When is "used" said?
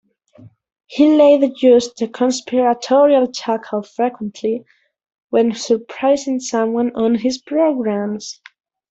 1.61-1.99